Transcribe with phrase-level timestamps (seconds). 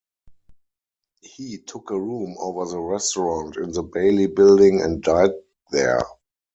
[1.21, 5.29] He took a room over the restaurant in the Bailey building and died
[5.71, 6.01] there.